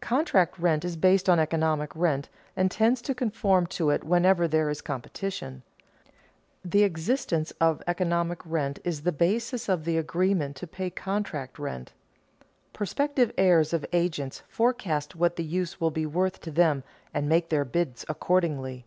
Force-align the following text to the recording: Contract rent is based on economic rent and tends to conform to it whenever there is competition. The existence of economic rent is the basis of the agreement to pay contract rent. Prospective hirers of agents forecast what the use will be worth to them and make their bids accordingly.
Contract 0.00 0.56
rent 0.56 0.84
is 0.84 0.94
based 0.94 1.28
on 1.28 1.40
economic 1.40 1.90
rent 1.96 2.28
and 2.56 2.70
tends 2.70 3.02
to 3.02 3.12
conform 3.12 3.66
to 3.66 3.90
it 3.90 4.04
whenever 4.04 4.46
there 4.46 4.70
is 4.70 4.80
competition. 4.80 5.64
The 6.64 6.84
existence 6.84 7.50
of 7.60 7.82
economic 7.88 8.38
rent 8.46 8.78
is 8.84 9.02
the 9.02 9.10
basis 9.10 9.68
of 9.68 9.84
the 9.84 9.98
agreement 9.98 10.54
to 10.58 10.68
pay 10.68 10.90
contract 10.90 11.58
rent. 11.58 11.92
Prospective 12.72 13.32
hirers 13.36 13.72
of 13.72 13.84
agents 13.92 14.44
forecast 14.48 15.16
what 15.16 15.34
the 15.34 15.42
use 15.42 15.80
will 15.80 15.90
be 15.90 16.06
worth 16.06 16.40
to 16.42 16.52
them 16.52 16.84
and 17.12 17.28
make 17.28 17.48
their 17.48 17.64
bids 17.64 18.04
accordingly. 18.08 18.84